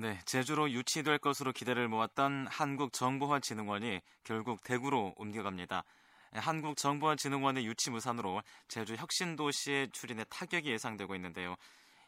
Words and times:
네, 0.00 0.18
제주로 0.24 0.70
유치될 0.70 1.18
것으로 1.18 1.52
기대를 1.52 1.86
모았던 1.88 2.46
한국정보화진흥원이 2.46 4.00
결국 4.24 4.64
대구로 4.64 5.12
옮겨갑니다. 5.18 5.84
한국정보화진흥원의 6.32 7.66
유치 7.66 7.90
무산으로 7.90 8.40
제주 8.66 8.94
혁신도시의 8.94 9.90
출인에 9.90 10.24
타격이 10.30 10.70
예상되고 10.70 11.14
있는데요. 11.16 11.54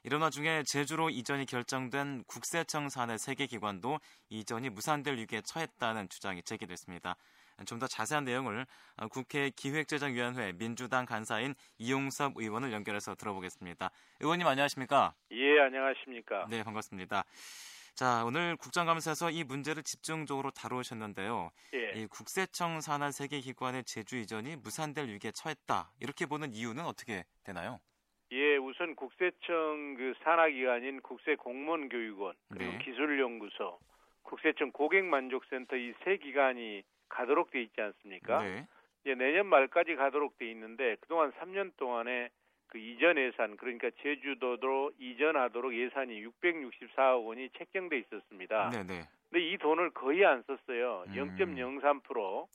이런 0.05 0.23
와중에 0.23 0.63
제주로 0.65 1.11
이전이 1.11 1.45
결정된 1.45 2.25
국세청 2.27 2.89
산의 2.89 3.19
세계 3.19 3.47
기관도 3.47 4.01
이전이 4.31 4.71
무산될 4.71 5.19
위기에 5.19 5.43
처했다는 5.43 6.09
주장이 6.09 6.43
제기됐습니다. 6.45 7.17
좀 7.67 7.79
더 7.79 7.87
자세한 7.87 8.25
내용을 8.25 8.67
국회 9.11 9.51
기획재정위원회 9.51 10.53
민주당 10.53 11.05
간사인 11.05 11.55
이용섭 11.77 12.33
의원을 12.37 12.73
연결해서 12.73 13.15
들어보겠습니다. 13.17 13.91
의원님 14.21 14.47
안녕하십니까? 14.47 15.13
예, 15.33 15.61
안녕하십니까? 15.61 16.47
네, 16.49 16.63
반갑습니다. 16.63 17.25
자, 17.95 18.25
오늘 18.25 18.57
국정감사에서 18.57 19.31
이 19.31 19.45
문제를 19.45 19.83
집중적으로 19.83 20.51
다루셨는데요. 20.51 21.51
예. 21.75 21.93
이 21.95 22.07
국세청 22.07 22.81
산하 22.81 23.11
세계 23.11 23.41
기관의 23.41 23.85
제주 23.85 24.17
이전이 24.17 24.57
무산될 24.57 25.09
위기에 25.09 25.31
처했다. 25.33 25.93
이렇게 26.01 26.25
보는 26.27 26.55
이유는 26.55 26.85
어떻게 26.85 27.25
되나요? 27.45 27.81
예, 28.33 28.57
우선 28.57 28.97
국세청 28.97 29.95
그 29.99 30.15
산하 30.25 30.49
기관인 30.49 31.03
국세 31.03 31.35
공무원 31.37 31.91
교육원 31.91 32.35
그리고 32.51 32.73
네. 32.73 32.79
기술연구소, 32.79 33.79
국세청 34.23 34.73
고객만족센터 34.73 35.77
이 35.77 35.93
세 36.05 36.17
기관이 36.17 36.83
가도록 37.11 37.51
돼 37.51 37.61
있지 37.61 37.79
않습니까? 37.79 38.43
네. 38.43 38.67
이제 39.05 39.15
내년 39.15 39.47
말까지 39.49 39.97
가도록 39.97 40.39
돼 40.39 40.51
있는데 40.51 40.97
그동안 41.03 41.31
3년 41.33 41.77
동안에 41.77 42.31
그 42.73 42.79
이전 42.79 43.19
예산 43.19 43.55
그러니까 43.59 43.91
제주도로 44.01 44.93
이전하도록 44.99 45.75
예산이 45.77 46.25
664억 46.27 47.27
원이 47.27 47.51
책정돼 47.59 47.99
있었습니다. 47.99 48.71
네네. 48.71 49.07
근데 49.31 49.47
이 49.47 49.59
돈을 49.59 49.91
거의 49.91 50.25
안 50.25 50.43
썼어요. 50.47 51.05
음. 51.09 51.13
0.03% 51.15 52.03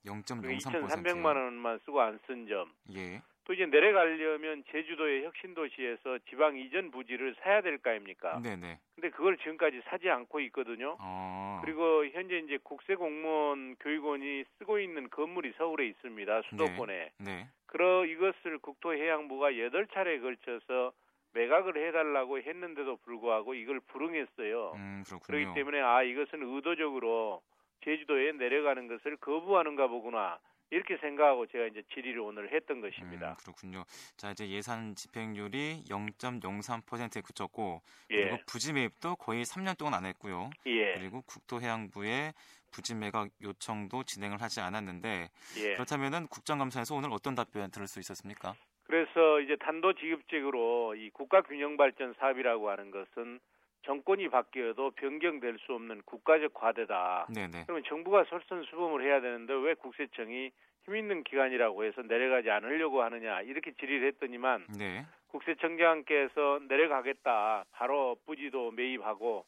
0.03% 0.03 0.57
2,300만 0.59 1.25
원만 1.25 1.79
쓰고 1.85 2.01
안 2.01 2.19
쓴 2.25 2.47
점. 2.47 2.67
예. 2.95 3.21
또 3.47 3.53
이제 3.53 3.65
내려가려면 3.65 4.65
제주도의 4.69 5.23
혁신도시에서 5.23 6.19
지방 6.29 6.57
이전 6.57 6.91
부지를 6.91 7.33
사야 7.41 7.61
될 7.61 7.77
거 7.77 7.91
아닙니까? 7.91 8.41
네네. 8.43 8.77
근데 8.95 9.09
그걸 9.09 9.37
지금까지 9.37 9.81
사지 9.85 10.09
않고 10.09 10.41
있거든요. 10.41 10.97
어. 10.99 11.61
그리고 11.63 12.05
현재 12.07 12.39
이제 12.39 12.57
국세공무원 12.61 13.77
교육원이 13.79 14.43
쓰고 14.57 14.79
있는 14.79 15.09
건물이 15.09 15.53
서울에 15.57 15.87
있습니다. 15.87 16.41
수도권에. 16.49 17.11
네. 17.19 17.23
네. 17.23 17.47
그러 17.67 18.05
이것을 18.05 18.57
국토해양부가 18.59 19.57
여덟 19.59 19.87
차례에 19.87 20.19
걸쳐서 20.19 20.91
매각을 21.33 21.77
해달라고 21.87 22.39
했는데도 22.39 22.97
불구하고 22.97 23.53
이걸 23.53 23.79
불응했어요. 23.79 24.73
음, 24.75 25.03
그렇기 25.23 25.53
때문에 25.53 25.79
아 25.79 26.03
이것은 26.03 26.41
의도적으로 26.43 27.41
제주도에 27.85 28.33
내려가는 28.33 28.87
것을 28.89 29.15
거부하는가 29.17 29.87
보구나. 29.87 30.37
이렇게 30.69 30.97
생각하고 30.97 31.47
제가 31.47 31.67
이제 31.67 31.81
질의를 31.93 32.19
오늘 32.19 32.51
했던 32.51 32.81
것입니다. 32.81 33.31
음, 33.31 33.35
그렇군요. 33.39 33.83
자 34.17 34.31
이제 34.31 34.49
예산 34.49 34.95
집행률이 34.95 35.83
0.03%에 35.89 37.21
그쳤고 37.21 37.81
예. 38.11 38.23
그리고 38.23 38.37
부지 38.47 38.73
매입도 38.73 39.15
거의 39.15 39.43
3년 39.43 39.77
동안 39.77 39.93
안 39.93 40.05
했고요. 40.05 40.49
예. 40.65 40.93
그리고 40.95 41.21
국토해양부의 41.21 42.33
부지 42.71 42.95
매각 42.95 43.29
요청도 43.41 44.03
진행을 44.03 44.41
하지 44.41 44.59
않았는데 44.59 45.29
예. 45.57 45.73
그렇다면은 45.73 46.27
국정감사에서 46.27 46.95
오늘 46.95 47.11
어떤 47.11 47.35
답변 47.35 47.71
들을 47.71 47.87
수 47.87 47.99
있었습니까? 47.99 48.55
그래서 48.83 49.41
이제 49.41 49.55
단도직입적으로 49.59 50.95
이 50.95 51.09
국가균형발전 51.11 52.15
사업이라고 52.19 52.69
하는 52.69 52.91
것은 52.91 53.39
정권이 53.83 54.29
바뀌어도 54.29 54.91
변경될 54.91 55.57
수 55.59 55.73
없는 55.73 56.01
국가적 56.05 56.53
과대다. 56.53 57.27
네네. 57.33 57.63
그러면 57.65 57.83
정부가 57.87 58.25
설선수범을 58.25 59.03
해야 59.03 59.21
되는데 59.21 59.53
왜 59.53 59.73
국세청이 59.75 60.51
힘 60.85 60.95
있는 60.95 61.23
기관이라고 61.23 61.83
해서 61.83 62.01
내려가지 62.01 62.49
않으려고 62.49 63.01
하느냐 63.03 63.41
이렇게 63.41 63.71
질의를 63.73 64.07
했더니만 64.09 64.67
네. 64.77 65.05
국세청장께서 65.27 66.61
내려가겠다. 66.67 67.65
바로 67.71 68.17
부지도 68.25 68.71
매입하고 68.71 69.45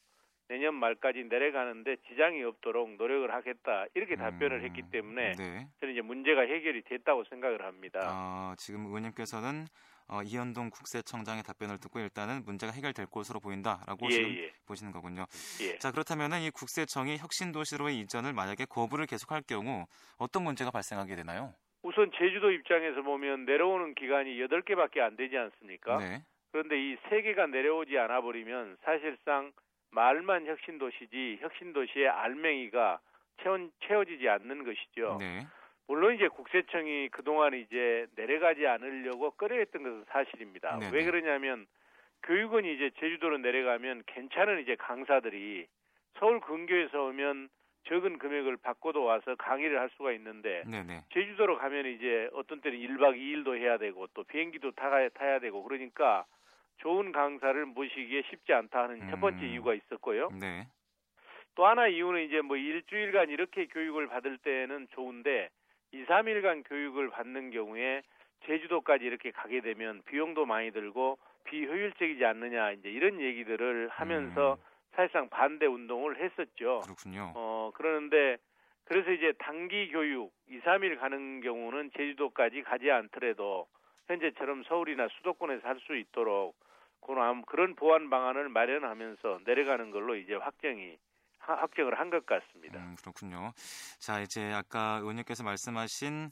내년 0.49 0.73
말까지 0.75 1.25
내려가는데 1.29 1.97
지장이 2.07 2.43
없도록 2.43 2.95
노력을 2.97 3.31
하겠다 3.31 3.85
이렇게 3.93 4.15
답변을 4.15 4.59
음, 4.59 4.65
했기 4.65 4.81
때문에 4.81 5.33
네. 5.33 5.67
저는 5.79 5.93
이제 5.93 6.01
문제가 6.01 6.41
해결이 6.41 6.81
됐다고 6.83 7.23
생각을 7.25 7.63
합니다. 7.63 7.99
아, 8.03 8.55
지금 8.57 8.85
의원님께서는 8.87 9.65
어, 10.09 10.23
이현동 10.23 10.71
국세청장의 10.71 11.43
답변을 11.43 11.77
듣고 11.79 11.99
일단은 11.99 12.43
문제가 12.43 12.71
해결될 12.71 13.05
것으로 13.07 13.39
보인다라고 13.39 14.07
예, 14.07 14.09
지금 14.09 14.29
예. 14.31 14.51
보시는 14.65 14.91
거군요. 14.91 15.25
예. 15.61 15.77
자 15.77 15.91
그렇다면은 15.91 16.41
이 16.41 16.49
국세청이 16.49 17.17
혁신 17.17 17.51
도시로의 17.51 17.99
이전을 17.99 18.33
만약에 18.33 18.65
거부를 18.65 19.05
계속할 19.05 19.43
경우 19.47 19.85
어떤 20.17 20.43
문제가 20.43 20.71
발생하게 20.71 21.15
되나요? 21.15 21.53
우선 21.83 22.11
제주도 22.17 22.51
입장에서 22.51 23.03
보면 23.03 23.45
내려오는 23.45 23.93
기간이 23.95 24.37
8개밖에 24.37 24.99
안 24.99 25.15
되지 25.15 25.37
않습니까? 25.37 25.97
네. 25.97 26.23
그런데 26.51 26.75
이 26.75 26.97
3개가 26.97 27.49
내려오지 27.49 27.97
않아 27.97 28.21
버리면 28.21 28.77
사실상 28.83 29.51
말만 29.91 30.47
혁신도시지 30.47 31.37
혁신도시의 31.41 32.09
알맹이가 32.09 32.99
채워, 33.41 33.57
채워지지 33.87 34.27
않는 34.27 34.63
것이죠. 34.63 35.17
네. 35.19 35.47
물론 35.89 36.13
이제 36.13 36.27
국세청이 36.27 37.09
그동안 37.09 37.55
이제 37.55 38.05
내려가지 38.15 38.67
않으려고 38.67 39.31
꺼려했던 39.31 39.81
것은 39.81 40.05
사실입니다. 40.09 40.77
네네. 40.77 40.95
왜 40.95 41.03
그러냐면 41.03 41.65
교육원이 42.21 42.75
이제 42.75 42.91
제주도로 42.99 43.39
내려가면 43.39 44.03
괜찮은 44.05 44.61
이제 44.61 44.75
강사들이 44.75 45.65
서울 46.19 46.41
근교에서 46.41 47.05
오면 47.05 47.49
적은 47.85 48.19
금액을 48.19 48.57
받고도 48.57 49.03
와서 49.03 49.33
강의를 49.35 49.79
할 49.79 49.89
수가 49.97 50.11
있는데 50.11 50.63
네네. 50.69 51.05
제주도로 51.11 51.57
가면 51.57 51.87
이제 51.87 52.29
어떤 52.33 52.61
때는 52.61 52.77
1박 52.77 53.17
2일도 53.17 53.57
해야 53.57 53.79
되고 53.79 54.05
또 54.13 54.23
비행기도 54.25 54.69
타야, 54.73 55.09
타야 55.09 55.39
되고 55.39 55.63
그러니까 55.63 56.23
좋은 56.77 57.11
강사를 57.11 57.65
모시기에 57.65 58.21
쉽지 58.29 58.53
않다 58.53 58.83
하는 58.83 59.01
음. 59.01 59.09
첫 59.09 59.19
번째 59.19 59.43
음. 59.43 59.49
이유가 59.49 59.73
있었고요. 59.73 60.29
네. 60.39 60.67
또 61.55 61.65
하나 61.65 61.87
이유는 61.87 62.27
이제 62.27 62.41
뭐 62.41 62.57
일주일간 62.57 63.31
이렇게 63.31 63.65
교육을 63.65 64.05
받을 64.07 64.37
때는 64.37 64.87
좋은데 64.91 65.49
2, 65.91 66.05
3일간 66.05 66.63
교육을 66.67 67.09
받는 67.09 67.51
경우에 67.51 68.01
제주도까지 68.45 69.05
이렇게 69.05 69.31
가게 69.31 69.61
되면 69.61 70.01
비용도 70.05 70.45
많이 70.45 70.71
들고 70.71 71.17
비효율적이지 71.45 72.23
않느냐 72.25 72.71
이제 72.71 72.89
이런 72.89 73.19
얘기들을 73.19 73.89
하면서 73.89 74.53
음. 74.53 74.63
사실상 74.95 75.29
반대 75.29 75.65
운동을 75.65 76.17
했었죠. 76.17 76.81
그렇군요. 76.81 77.33
어 77.35 77.71
그러는데 77.73 78.37
그래서 78.85 79.11
이제 79.11 79.33
단기 79.39 79.91
교육 79.91 80.31
2, 80.47 80.59
3일 80.61 80.99
가는 80.99 81.41
경우는 81.41 81.91
제주도까지 81.95 82.63
가지 82.63 82.89
않더라도 82.91 83.67
현재처럼 84.07 84.63
서울이나 84.63 85.07
수도권에서 85.17 85.67
할 85.67 85.79
수 85.81 85.95
있도록 85.95 86.55
그런 87.47 87.75
보완 87.75 88.09
방안을 88.09 88.49
마련하면서 88.49 89.41
내려가는 89.45 89.91
걸로 89.91 90.15
이제 90.15 90.35
확정이 90.35 90.97
확정을 91.55 91.99
한 91.99 92.09
것 92.09 92.25
같습니다. 92.25 92.79
음, 92.79 92.95
그렇군요. 92.99 93.53
자, 93.99 94.19
이제 94.21 94.51
아까 94.53 94.97
의원님께서 95.01 95.43
말씀하신 95.43 96.31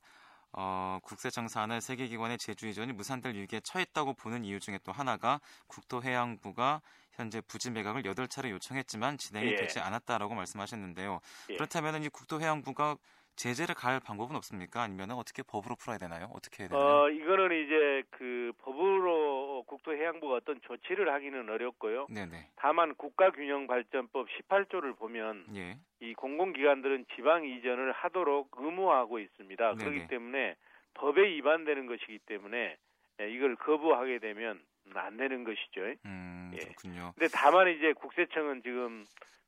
어, 0.54 0.98
국세청산의 1.04 1.82
세계기관의 1.82 2.38
제주 2.40 2.68
이전이 2.68 2.94
무산될 2.94 3.36
위기에 3.36 3.60
처했다고 3.60 4.14
보는 4.14 4.44
이유 4.46 4.60
중에 4.60 4.80
또 4.84 4.92
하나가 4.92 5.40
국토해양부가 5.68 6.82
현재 7.12 7.42
부지 7.42 7.70
매각을 7.72 8.04
8차례 8.04 8.50
요청했지만 8.52 9.18
진행이 9.18 9.52
예. 9.52 9.56
되지 9.56 9.80
않았다라고 9.80 10.36
말씀하셨는데요. 10.36 11.20
예. 11.50 11.56
그렇다면 11.58 12.04
이 12.04 12.10
국토해양부가 12.10 12.96
제재를 13.36 13.76
가할 13.76 14.00
방법은 14.00 14.36
없습니까? 14.38 14.82
아니면 14.82 15.12
어떻게 15.12 15.44
법으로 15.44 15.76
풀어야 15.76 16.00
되나요? 16.00 16.28
어떻게 16.34 16.64
해야 16.64 16.70
되나요? 16.70 16.86
어, 17.04 17.10
이거는 17.10 17.66
이제 17.66 18.04
그 18.10 18.52
법으로 18.58 19.47
국토해양부가 19.64 20.36
어떤 20.36 20.60
조치를 20.62 21.12
하기는 21.12 21.50
어렵고요. 21.50 22.08
네네. 22.10 22.50
다만 22.56 22.96
국가균형발전법 22.96 24.28
18조를 24.28 24.98
보면 24.98 25.46
예. 25.56 25.78
이 26.00 26.14
공공기관들은 26.14 27.06
지방 27.16 27.46
이전을 27.46 27.92
하도록 27.92 28.50
의무화하고 28.58 29.20
있습니다. 29.20 29.76
네네. 29.76 29.84
그렇기 29.84 30.08
때문에 30.08 30.56
법에 30.94 31.22
위반되는 31.22 31.86
것이기 31.86 32.20
때문에 32.20 32.78
예, 33.22 33.30
이걸 33.32 33.56
거부하게 33.56 34.20
되면 34.20 34.62
안 34.94 35.18
되는 35.18 35.44
것이죠. 35.44 35.82
음, 36.06 36.52
예. 36.54 36.60
그렇군요. 36.60 37.14
근데 37.18 37.28
다만 37.34 37.70
이제 37.70 37.94
국세청은 37.94 38.64
지금 38.64 39.06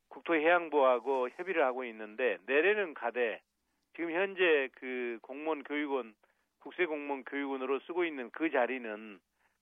국토해양부하고 0.08 1.30
협의를 1.30 1.64
하고 1.64 1.84
있는데 1.84 2.38
내래는 2.46 2.94
가되 2.94 3.40
지금 3.94 4.12
현재 4.12 4.68
그 4.74 5.18
공무원 5.22 5.62
교육원 5.62 6.14
국세 6.60 6.84
공무원 6.84 7.24
교육원으로 7.24 7.80
쓰고 7.80 8.04
있는 8.04 8.30
그 8.30 8.50
자리는 8.50 9.18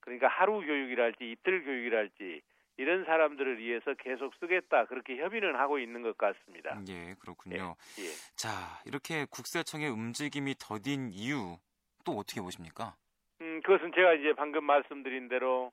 그러니까 0.08 0.28
하루 0.28 0.60
교육이랄지 0.60 1.30
이틀 1.30 1.64
교육이랄지 1.64 2.40
이런 2.78 3.04
사람들을 3.04 3.58
위해서 3.58 3.94
계속 3.94 4.34
쓰겠다 4.36 4.86
그렇게 4.86 5.18
협의는 5.18 5.56
하고 5.56 5.78
있는 5.78 6.02
것 6.02 6.16
같습니다. 6.16 6.80
예, 6.88 7.14
그렇군요. 7.20 7.76
예, 7.98 8.04
예. 8.04 8.08
자, 8.36 8.80
이렇게 8.86 9.26
국세청의 9.30 9.90
움직임이 9.90 10.54
더딘 10.54 11.10
이유 11.12 11.58
또 12.04 12.12
어떻게 12.12 12.40
보십니까? 12.40 12.96
음, 13.40 13.60
그것은 13.62 13.92
제가 13.94 14.14
이제 14.14 14.32
방금 14.34 14.64
말씀드린 14.64 15.28
대로 15.28 15.72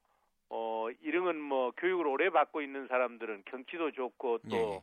어 0.49 0.87
이런 1.01 1.39
뭐 1.39 1.71
교육을 1.77 2.05
오래 2.07 2.29
받고 2.29 2.61
있는 2.61 2.87
사람들은 2.87 3.43
경치도 3.45 3.91
좋고 3.91 4.39
또 4.49 4.55
예. 4.55 4.81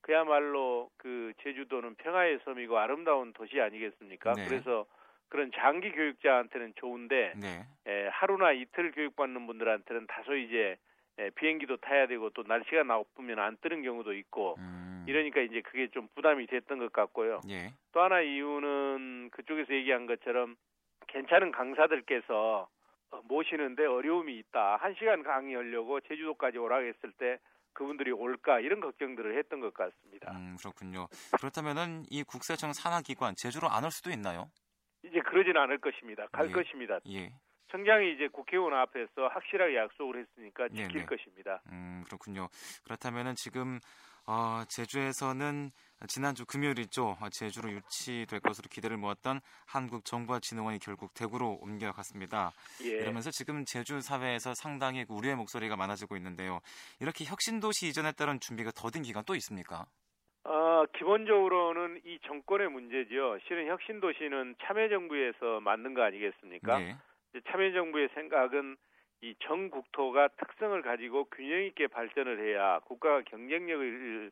그야말로 0.00 0.90
그 0.96 1.32
제주도는 1.42 1.96
평화의 1.96 2.40
섬이고 2.44 2.78
아름다운 2.78 3.32
도시 3.32 3.60
아니겠습니까? 3.60 4.32
네. 4.34 4.44
그래서 4.48 4.86
그런 5.28 5.50
장기 5.54 5.90
교육자한테는 5.92 6.74
좋은데 6.76 7.32
네. 7.36 7.66
에, 7.86 8.08
하루나 8.08 8.52
이틀 8.52 8.92
교육받는 8.92 9.46
분들한테는 9.46 10.06
다소 10.06 10.36
이제 10.36 10.76
에, 11.18 11.30
비행기도 11.30 11.76
타야 11.78 12.06
되고 12.06 12.30
또 12.30 12.42
날씨가 12.46 12.82
나쁘면 12.84 13.38
안 13.38 13.56
뜨는 13.60 13.82
경우도 13.82 14.12
있고 14.14 14.56
음. 14.58 15.04
이러니까 15.08 15.40
이제 15.40 15.60
그게 15.62 15.88
좀 15.88 16.08
부담이 16.14 16.46
됐던 16.46 16.78
것 16.78 16.92
같고요. 16.92 17.40
예. 17.50 17.72
또 17.92 18.00
하나 18.00 18.20
이유는 18.20 19.30
그쪽에서 19.32 19.72
얘기한 19.74 20.06
것처럼 20.06 20.56
괜찮은 21.08 21.52
강사들께서 21.52 22.68
어, 23.10 23.20
모시는데 23.24 23.86
어려움이 23.86 24.36
있다. 24.38 24.76
한 24.76 24.94
시간 24.98 25.22
강의하려고 25.22 26.00
제주도까지 26.00 26.58
오라 26.58 26.78
했을 26.78 27.12
때 27.18 27.38
그분들이 27.72 28.12
올까 28.12 28.60
이런 28.60 28.80
걱정들을 28.80 29.36
했던 29.38 29.60
것 29.60 29.74
같습니다. 29.74 30.30
음, 30.32 30.56
그렇군요. 30.58 31.08
그렇다면은 31.38 32.04
이 32.08 32.22
국세청 32.22 32.72
산하기관 32.72 33.34
제주로 33.36 33.68
안 33.68 33.84
올 33.84 33.90
수도 33.90 34.10
있나요? 34.10 34.48
이제 35.04 35.20
그러진 35.20 35.56
않을 35.56 35.78
것입니다. 35.78 36.26
갈 36.32 36.48
예. 36.48 36.52
것입니다. 36.52 36.98
예. 37.08 37.32
청장이 37.70 38.14
이제 38.14 38.28
국회의원 38.28 38.72
앞에서 38.74 39.28
확실하게 39.32 39.76
약속을 39.76 40.20
했으니까 40.20 40.68
지킬 40.68 40.88
네네. 40.88 41.06
것입니다. 41.06 41.60
음, 41.72 42.04
그렇군요. 42.06 42.48
그렇다면은 42.84 43.34
지금 43.36 43.80
어, 44.26 44.62
제주에서는 44.68 45.70
지난주 46.08 46.46
금요일이죠. 46.46 47.16
제주로 47.32 47.70
유치될 47.70 48.40
것으로 48.40 48.68
기대를 48.70 48.96
모았던 48.96 49.40
한국정보진흥원이 49.66 50.78
결국 50.78 51.12
대구로 51.14 51.58
옮겨갔습니다. 51.60 52.52
예. 52.84 52.88
이러면서 52.88 53.30
지금 53.32 53.64
제주 53.64 54.00
사회에서 54.00 54.54
상당히 54.54 55.04
우려의 55.08 55.36
목소리가 55.36 55.76
많아지고 55.76 56.16
있는데요. 56.16 56.60
이렇게 57.00 57.24
혁신도시 57.24 57.88
이전에 57.88 58.12
따른 58.12 58.38
준비가 58.40 58.70
더딘 58.70 59.02
기간 59.02 59.24
또 59.26 59.34
있습니까? 59.34 59.86
어, 60.44 60.84
기본적으로는 60.96 62.00
이 62.04 62.18
정권의 62.26 62.68
문제죠. 62.68 63.38
실은 63.46 63.66
혁신도시는 63.66 64.56
참여정부에서 64.62 65.60
만든 65.60 65.94
거 65.94 66.02
아니겠습니까? 66.02 66.78
네. 66.78 66.96
참여정부의 67.50 68.10
생각은 68.14 68.76
이 69.22 69.34
전 69.40 69.70
국토가 69.70 70.28
특성을 70.28 70.80
가지고 70.82 71.24
균형 71.30 71.62
있게 71.62 71.86
발전을 71.86 72.44
해야 72.46 72.78
국가가 72.80 73.22
경쟁력을 73.22 74.30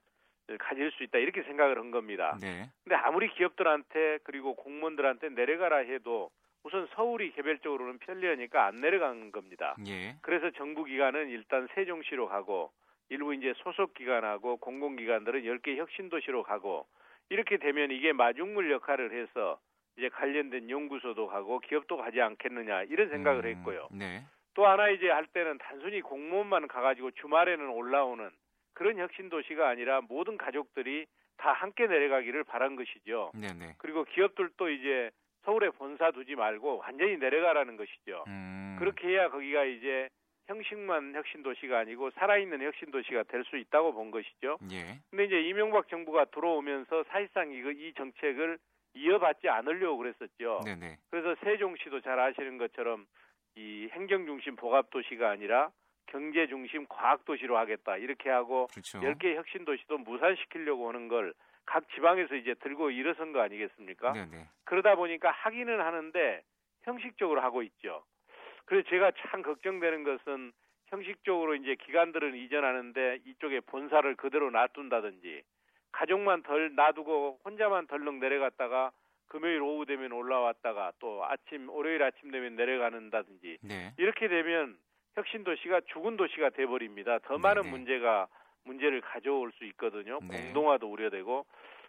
가질 0.59 0.91
수 0.93 1.03
있다 1.05 1.17
이렇게 1.19 1.43
생각을 1.45 1.79
한 1.79 1.91
겁니다. 1.91 2.37
네. 2.43 2.69
근데 2.85 2.97
아무리 2.97 3.31
기업들한테 3.33 4.19
그리고 4.25 4.55
공무원들한테 4.55 5.31
내려가라 5.31 5.79
해도 5.79 6.31
우선 6.63 6.87
서울이 6.95 7.33
개별적으로는 7.33 7.99
편리하니까 8.01 8.67
안 8.67 8.83
내려간 8.83 9.33
겁니다. 9.33 9.77
예. 9.87 10.17
그래서 10.21 10.51
정부 10.51 10.85
기관은 10.85 11.31
일단 11.31 11.69
세종시로 11.75 12.29
가고 12.29 12.71
일부 13.13 13.35
이제 13.35 13.53
소속 13.59 13.93
기관하고 13.93 14.57
공공기관들은 14.57 15.43
10개 15.43 15.77
혁신 15.77 16.09
도시로 16.09 16.43
가고 16.43 16.87
이렇게 17.29 17.59
되면 17.59 17.91
이게 17.91 18.15
마중물 18.15 18.71
역할을 18.73 19.13
해서 19.13 19.61
이제 19.99 20.09
관련된 20.09 20.71
연구소도 20.71 21.27
가고 21.27 21.59
기업도 21.61 21.99
가지 21.99 22.23
않겠느냐 22.23 22.85
이런 22.85 23.11
생각을 23.11 23.45
음, 23.45 23.51
했고요. 23.51 23.89
네. 23.93 24.25
또 24.55 24.67
하나 24.67 24.89
이제 24.89 25.11
할 25.11 25.27
때는 25.27 25.59
단순히 25.59 26.01
공무원만 26.01 26.67
가가지고 26.69 27.11
주말에는 27.11 27.69
올라오는 27.69 28.31
그런 28.73 28.97
혁신 28.97 29.29
도시가 29.29 29.69
아니라 29.69 30.01
모든 30.01 30.39
가족들이 30.39 31.05
다 31.37 31.53
함께 31.53 31.87
내려가기를 31.87 32.45
바란 32.45 32.77
것이죠. 32.77 33.33
네네. 33.35 33.75
그리고 33.77 34.05
기업들도 34.05 34.71
이제 34.71 35.11
서울에 35.45 35.69
본사 35.69 36.13
두지 36.13 36.35
말고 36.35 36.79
완전히 36.79 37.19
내려가라는 37.19 37.77
것이죠. 37.77 38.25
음. 38.29 38.77
그렇게 38.79 39.09
해야 39.09 39.29
거기가 39.29 39.65
이제 39.65 40.09
형식만 40.47 41.15
혁신 41.15 41.43
도시가 41.43 41.79
아니고 41.81 42.11
살아있는 42.11 42.61
혁신 42.63 42.91
도시가 42.91 43.25
될 43.25 43.45
수 43.45 43.57
있다고 43.57 43.93
본 43.93 44.11
것이죠. 44.11 44.59
예. 44.71 44.99
근데 45.11 45.25
이제 45.25 45.41
이명박 45.43 45.89
정부가 45.89 46.27
들어오면서 46.27 47.05
사실상 47.05 47.53
이거 47.53 47.71
이 47.71 47.93
정책을 47.95 48.59
이어받지 48.95 49.49
않으려고 49.49 49.99
그랬었죠. 49.99 50.61
네네. 50.65 50.99
그래서 51.11 51.35
세종시도 51.43 52.01
잘 52.03 52.19
아시는 52.19 52.59
것처럼 52.59 53.07
이 53.57 53.89
행정 53.93 54.27
중심 54.27 54.57
복합 54.57 54.91
도시가 54.91 55.31
아니라 55.31 55.71
경제 56.07 56.47
중심 56.47 56.87
과학 56.89 57.25
도시로 57.25 57.57
하겠다 57.59 57.97
이렇게 57.97 58.29
하고 58.31 58.67
그렇죠. 58.69 59.01
10개 59.01 59.35
혁신 59.35 59.65
도시도 59.65 59.99
무산시키려고 59.99 60.89
하는 60.89 61.09
걸 61.09 61.33
각 61.65 61.89
지방에서 61.91 62.35
이제 62.35 62.55
들고 62.55 62.91
일어선 62.91 63.33
거 63.33 63.41
아니겠습니까? 63.41 64.13
네네. 64.13 64.49
그러다 64.65 64.97
보니까 64.97 65.31
하기는 65.31 65.81
하는데 65.81 66.43
형식적으로 66.83 67.41
하고 67.41 67.63
있죠. 67.63 68.05
그래서 68.65 68.89
제가 68.89 69.13
참 69.29 69.43
걱정되는 69.43 70.05
것은 70.05 70.53
형식적으로 70.87 71.55
이제 71.55 71.75
기관들은 71.75 72.35
이전하는데 72.35 73.21
이쪽에 73.27 73.61
본사를 73.61 74.15
그대로 74.17 74.51
놔둔다든지 74.51 75.43
가족만 75.93 76.43
덜 76.43 76.75
놔두고 76.75 77.41
혼자만 77.45 77.87
덜렁 77.87 78.21
내려갔다가 78.21 78.93
금요일 79.29 79.63
오후 79.63 79.87
되면 79.87 80.13
올라왔다가 80.13 80.93
또 80.99 81.25
아침 81.25 81.71
월요일 81.71 82.03
아침 82.03 82.31
되면 82.31 82.55
내려가는다든지 82.57 83.59
네. 83.63 83.95
이렇게 83.97 84.29
되면 84.29 84.77
혁신 85.15 85.45
도시가 85.45 85.81
죽은 85.93 86.17
도시가 86.17 86.51
돼 86.51 86.67
버립니다. 86.67 87.19
더 87.21 87.39
많은 87.39 87.63
네, 87.63 87.69
네. 87.69 87.71
문제가 87.71 88.29
문제를 88.65 89.01
가져올 89.01 89.53
수 89.53 89.65
있거든요. 89.65 90.19
네. 90.31 90.43
공동화도 90.43 90.91
우려되고 90.91 91.47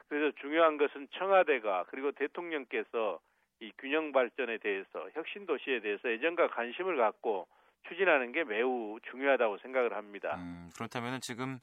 그래서 0.07 0.33
중요한 0.39 0.77
것은 0.77 1.07
청와대가 1.11 1.85
그리고 1.89 2.11
대통령께서 2.11 3.19
이 3.63 3.71
균형 3.77 4.12
발전에 4.12 4.57
대해서 4.57 5.10
혁신 5.13 5.45
도시에 5.45 5.80
대해서 5.80 6.12
예전과 6.12 6.50
관심을 6.50 6.98
갖고 6.98 7.48
추진하는 7.88 8.33
게 8.33 8.44
매우 8.44 9.00
중요하다고 9.10 9.60
생각을 9.60 9.94
합니다. 9.94 10.36
음, 10.38 10.69
그렇다면 10.75 11.19
지금 11.21 11.60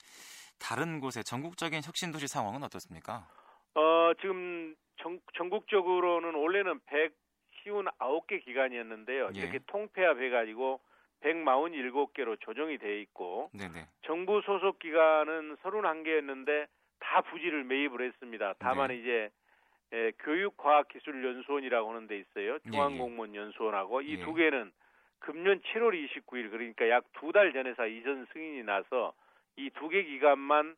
다른 0.58 1.00
곳의 1.00 1.24
전국적인 1.24 1.80
혁신 1.84 2.10
도시 2.10 2.26
상황은 2.26 2.62
어떻습니까? 2.62 3.26
어, 3.74 4.12
지금 4.20 4.74
전, 4.96 5.20
전국적으로는 5.34 6.34
원래는 6.34 6.80
159개 7.66 8.44
기관이었는데요. 8.44 9.30
예. 9.34 9.38
이렇게 9.38 9.58
통폐합해가지고 9.66 10.80
147개로 11.22 12.40
조정이 12.40 12.78
돼 12.78 13.00
있고 13.02 13.50
네네. 13.52 13.86
정부 14.06 14.40
소속 14.42 14.78
기관은 14.78 15.56
31개였는데 15.56 16.66
다 16.98 17.20
부지를 17.22 17.64
매입을 17.64 18.06
했습니다. 18.06 18.54
다만 18.58 18.88
네. 18.88 18.96
이제 18.96 19.30
예, 19.92 20.12
교육과학기술연수원이라고 20.20 21.90
하는 21.90 22.06
데 22.06 22.18
있어요. 22.18 22.52
예, 22.52 22.58
예. 22.64 22.70
중앙공무원연수원하고 22.70 24.02
이 24.02 24.18
두 24.24 24.34
개는 24.34 24.70
금년 25.18 25.60
7월 25.60 25.92
29일 25.94 26.50
그러니까 26.50 26.88
약 26.88 27.04
두 27.12 27.32
달 27.32 27.52
전에서 27.52 27.86
이전 27.86 28.26
승인이 28.32 28.62
나서 28.64 29.12
이 29.56 29.70
두 29.70 29.88
개 29.88 30.02
기관만 30.04 30.76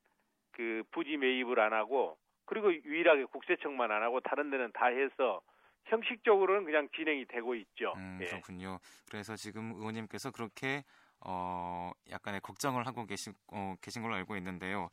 그 0.52 0.82
부지 0.90 1.16
매입을 1.16 1.60
안 1.60 1.72
하고 1.72 2.16
그리고 2.46 2.72
유일하게 2.74 3.24
국세청만 3.26 3.90
안 3.92 4.02
하고 4.02 4.20
다른 4.20 4.50
데는 4.50 4.72
다 4.72 4.86
해서 4.86 5.40
형식적으로는 5.86 6.64
그냥 6.64 6.88
진행이 6.96 7.26
되고 7.26 7.54
있죠. 7.54 7.92
음, 7.96 8.18
예. 8.22 8.26
그렇군요. 8.26 8.78
그래서 9.10 9.36
지금 9.36 9.72
의원님께서 9.76 10.30
그렇게 10.30 10.82
어, 11.24 11.90
약간의 12.10 12.40
걱정을 12.40 12.86
하고 12.86 13.06
계신, 13.06 13.32
어, 13.52 13.74
계신 13.80 14.02
걸로 14.02 14.14
알고 14.14 14.36
있는데요. 14.36 14.88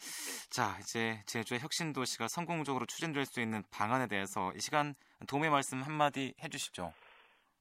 자, 0.49 0.77
이제 0.79 1.21
제주의 1.25 1.59
혁신 1.59 1.93
도시가 1.93 2.27
성공적으로 2.27 2.85
추진될 2.85 3.25
수 3.25 3.41
있는 3.41 3.63
방안에 3.71 4.07
대해서 4.07 4.51
이 4.55 4.59
시간 4.59 4.93
도움의 5.27 5.49
말씀 5.49 5.81
한마디 5.81 6.33
해주시죠. 6.43 6.93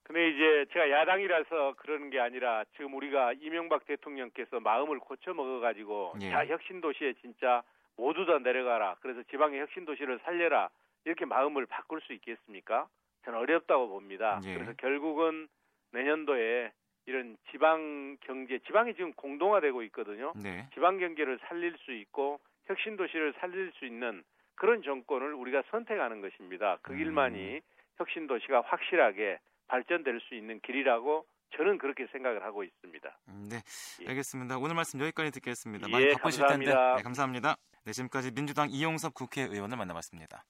근데 0.02 0.30
이제 0.30 0.64
제가 0.72 0.90
야당이라서 0.90 1.75
그러는 1.76 2.08
게 2.08 2.18
아니라 2.18 2.64
지금 2.76 2.94
우리가 2.94 3.34
이명박 3.34 3.84
대통령께서 3.84 4.58
마음을 4.58 4.98
고쳐 5.00 5.34
먹어가지고 5.34 6.14
예. 6.22 6.30
자, 6.30 6.46
혁신 6.46 6.80
도시에 6.80 7.12
진짜 7.20 7.62
모두 7.96 8.25
다 8.25 8.38
내려가라. 8.38 8.96
그래서 9.00 9.22
지방의 9.30 9.60
혁신 9.60 9.84
도시를 9.84 10.18
살려라. 10.25 10.70
이렇게 11.04 11.26
마음을 11.26 11.66
바꿀 11.66 12.00
수 12.00 12.14
있겠습니까? 12.14 12.88
저는 13.25 13.38
어렵다고 13.38 13.88
봅니다. 13.88 14.40
예. 14.44 14.54
그래서 14.54 14.72
결국은 14.78 15.46
내년도에 15.92 16.72
이런 17.09 17.38
지방 17.50 18.19
경제, 18.21 18.59
지방이 18.67 18.95
지금 18.95 19.15
공동화되고 19.15 19.83
있거든요. 19.85 20.35
네. 20.37 20.69
지방 20.75 20.99
경제를 20.99 21.38
살릴 21.49 21.75
수 21.79 21.93
있고 21.93 22.38
혁신 22.67 22.99
도시를 22.99 23.33
살릴 23.41 23.73
수 23.79 23.87
있는 23.87 24.23
그런 24.55 24.83
정권을 24.83 25.33
우리가 25.33 25.62
선택하는 25.71 26.21
것입니다. 26.21 26.77
그 26.83 26.95
길만이 26.95 27.55
음. 27.57 27.61
혁신 27.97 28.27
도시가 28.27 28.61
확실하게 28.61 29.38
발전될 29.69 30.21
수 30.21 30.35
있는 30.35 30.61
길이라고 30.61 31.25
저는 31.57 31.79
그렇게 31.79 32.07
생각을 32.12 32.45
하고 32.45 32.62
있습니다. 32.62 33.19
음, 33.29 33.49
네, 33.50 33.57
예. 34.03 34.09
알겠습니다. 34.11 34.59
오늘 34.59 34.75
말씀 34.75 35.00
여기까지 35.00 35.31
듣겠습니다. 35.31 35.88
많이 35.88 36.05
예, 36.05 36.12
바쁘실 36.12 36.43
감사합니다. 36.43 36.73
텐데. 36.73 36.97
네, 36.97 37.03
감사합니다. 37.03 37.57
네, 37.85 37.93
지금까지 37.93 38.33
민주당 38.33 38.69
이용섭 38.71 39.15
국회의원을 39.15 39.79
만나봤습니다. 39.79 40.45